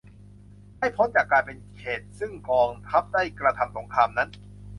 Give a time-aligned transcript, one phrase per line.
[0.79, 4.29] ให้พ้นจากการเป็นเขตต์ซึ่งกองทัพได้กระทำสงครามนั้น